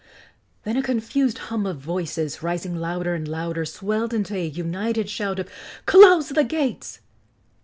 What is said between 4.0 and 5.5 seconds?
into a united shout of